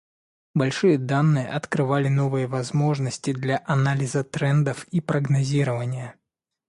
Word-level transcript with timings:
Большие 0.55 0.97
данные 0.97 1.47
открывали 1.47 2.07
новые 2.07 2.47
возможности 2.47 3.33
для 3.33 3.61
анализа 3.67 4.23
трендов 4.23 4.85
и 4.87 4.99
прогнозирования. 4.99 6.15